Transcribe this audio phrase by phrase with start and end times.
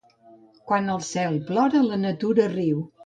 [0.71, 2.83] Quan el cel plora, la natura riu.